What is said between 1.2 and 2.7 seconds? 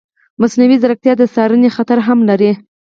څارنې خطر هم لري.